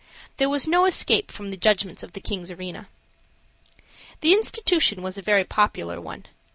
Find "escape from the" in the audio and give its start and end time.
0.85-1.55